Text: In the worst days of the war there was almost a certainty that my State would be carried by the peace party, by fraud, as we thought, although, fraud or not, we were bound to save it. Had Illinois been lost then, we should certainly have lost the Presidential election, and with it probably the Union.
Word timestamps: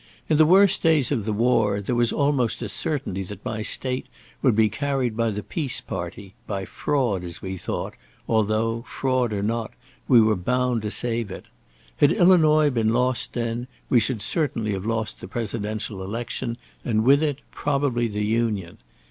In 0.29 0.37
the 0.37 0.47
worst 0.47 0.81
days 0.81 1.11
of 1.11 1.25
the 1.25 1.31
war 1.31 1.79
there 1.79 1.93
was 1.93 2.11
almost 2.11 2.63
a 2.63 2.69
certainty 2.69 3.21
that 3.21 3.45
my 3.45 3.61
State 3.61 4.07
would 4.41 4.55
be 4.55 4.67
carried 4.67 5.15
by 5.15 5.29
the 5.29 5.43
peace 5.43 5.79
party, 5.79 6.33
by 6.47 6.65
fraud, 6.65 7.23
as 7.23 7.43
we 7.43 7.55
thought, 7.55 7.93
although, 8.27 8.81
fraud 8.87 9.31
or 9.31 9.43
not, 9.43 9.73
we 10.07 10.19
were 10.19 10.35
bound 10.35 10.81
to 10.81 10.89
save 10.89 11.29
it. 11.29 11.45
Had 11.97 12.11
Illinois 12.11 12.71
been 12.71 12.89
lost 12.91 13.33
then, 13.33 13.67
we 13.89 13.99
should 13.99 14.23
certainly 14.23 14.73
have 14.73 14.87
lost 14.87 15.21
the 15.21 15.27
Presidential 15.27 16.01
election, 16.01 16.57
and 16.83 17.03
with 17.03 17.21
it 17.21 17.39
probably 17.51 18.07
the 18.07 18.25
Union. 18.25 18.79